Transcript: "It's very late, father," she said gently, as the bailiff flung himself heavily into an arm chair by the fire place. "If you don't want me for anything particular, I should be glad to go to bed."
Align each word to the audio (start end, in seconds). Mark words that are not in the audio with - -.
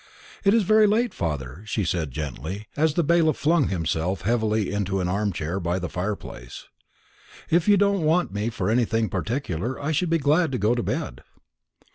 "It's 0.43 0.63
very 0.63 0.87
late, 0.87 1.13
father," 1.13 1.61
she 1.65 1.85
said 1.85 2.09
gently, 2.09 2.65
as 2.75 2.95
the 2.95 3.03
bailiff 3.03 3.37
flung 3.37 3.67
himself 3.67 4.21
heavily 4.21 4.73
into 4.73 4.99
an 4.99 5.07
arm 5.07 5.31
chair 5.31 5.59
by 5.59 5.77
the 5.77 5.89
fire 5.89 6.15
place. 6.15 6.65
"If 7.51 7.67
you 7.67 7.77
don't 7.77 8.01
want 8.01 8.33
me 8.33 8.49
for 8.49 8.71
anything 8.71 9.09
particular, 9.09 9.79
I 9.79 9.91
should 9.91 10.09
be 10.09 10.17
glad 10.17 10.51
to 10.53 10.57
go 10.57 10.73
to 10.73 10.81
bed." 10.81 11.21